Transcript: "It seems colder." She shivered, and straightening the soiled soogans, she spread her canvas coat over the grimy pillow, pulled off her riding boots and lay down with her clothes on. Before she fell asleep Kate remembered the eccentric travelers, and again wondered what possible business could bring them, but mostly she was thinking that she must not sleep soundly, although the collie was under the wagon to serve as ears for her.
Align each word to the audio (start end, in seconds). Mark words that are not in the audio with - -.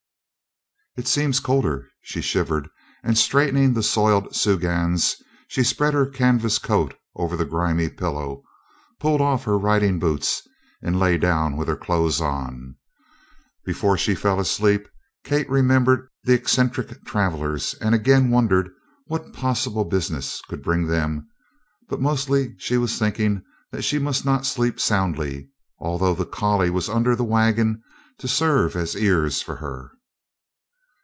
"It 0.97 1.07
seems 1.07 1.39
colder." 1.39 1.87
She 2.01 2.19
shivered, 2.21 2.67
and 3.01 3.17
straightening 3.17 3.73
the 3.73 3.81
soiled 3.81 4.35
soogans, 4.35 5.15
she 5.47 5.63
spread 5.63 5.93
her 5.93 6.05
canvas 6.05 6.59
coat 6.59 6.95
over 7.15 7.37
the 7.37 7.45
grimy 7.45 7.87
pillow, 7.87 8.43
pulled 8.99 9.21
off 9.21 9.45
her 9.45 9.57
riding 9.57 9.99
boots 9.99 10.41
and 10.83 10.99
lay 10.99 11.17
down 11.17 11.55
with 11.55 11.69
her 11.69 11.77
clothes 11.77 12.19
on. 12.19 12.75
Before 13.65 13.97
she 13.97 14.13
fell 14.15 14.37
asleep 14.37 14.85
Kate 15.23 15.49
remembered 15.49 16.09
the 16.25 16.33
eccentric 16.33 17.05
travelers, 17.05 17.73
and 17.75 17.95
again 17.95 18.29
wondered 18.29 18.69
what 19.05 19.31
possible 19.31 19.85
business 19.85 20.41
could 20.49 20.61
bring 20.61 20.87
them, 20.87 21.25
but 21.87 22.01
mostly 22.01 22.53
she 22.57 22.77
was 22.77 22.99
thinking 22.99 23.41
that 23.71 23.83
she 23.83 23.97
must 23.97 24.25
not 24.25 24.45
sleep 24.45 24.77
soundly, 24.77 25.51
although 25.79 26.13
the 26.13 26.25
collie 26.25 26.69
was 26.69 26.89
under 26.89 27.15
the 27.15 27.23
wagon 27.23 27.81
to 28.17 28.27
serve 28.27 28.75
as 28.75 28.93
ears 28.93 29.41
for 29.41 29.55
her. 29.55 29.91